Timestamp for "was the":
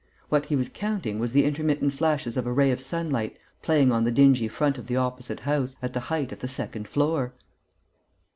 1.19-1.45